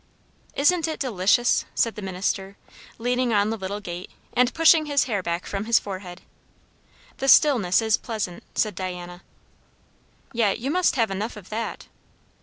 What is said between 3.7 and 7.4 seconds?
gate, and pushing his hair back from his forehead. "The